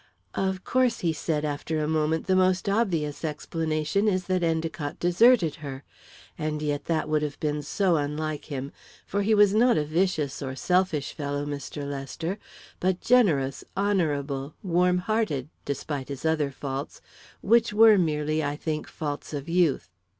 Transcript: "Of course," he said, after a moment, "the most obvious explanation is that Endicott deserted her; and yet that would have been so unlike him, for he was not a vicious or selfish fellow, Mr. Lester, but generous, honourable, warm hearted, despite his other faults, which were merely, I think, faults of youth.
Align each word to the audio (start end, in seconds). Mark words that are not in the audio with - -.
"Of 0.33 0.63
course," 0.63 1.01
he 1.01 1.13
said, 1.13 1.45
after 1.45 1.77
a 1.77 1.87
moment, 1.87 2.25
"the 2.25 2.35
most 2.35 2.67
obvious 2.67 3.23
explanation 3.23 4.07
is 4.07 4.23
that 4.25 4.41
Endicott 4.41 4.99
deserted 4.99 5.57
her; 5.57 5.83
and 6.39 6.59
yet 6.59 6.85
that 6.85 7.07
would 7.07 7.21
have 7.21 7.39
been 7.39 7.61
so 7.61 7.97
unlike 7.97 8.45
him, 8.45 8.71
for 9.05 9.21
he 9.21 9.35
was 9.35 9.53
not 9.53 9.77
a 9.77 9.85
vicious 9.85 10.41
or 10.41 10.55
selfish 10.55 11.13
fellow, 11.13 11.45
Mr. 11.45 11.87
Lester, 11.87 12.39
but 12.79 12.99
generous, 12.99 13.63
honourable, 13.77 14.55
warm 14.63 14.97
hearted, 14.97 15.49
despite 15.65 16.09
his 16.09 16.25
other 16.25 16.49
faults, 16.49 16.99
which 17.41 17.71
were 17.71 17.99
merely, 17.99 18.43
I 18.43 18.55
think, 18.55 18.87
faults 18.87 19.35
of 19.35 19.47
youth. 19.47 19.91